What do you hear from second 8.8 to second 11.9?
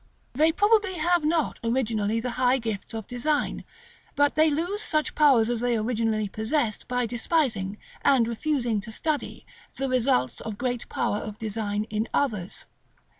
to study, the results of great power of design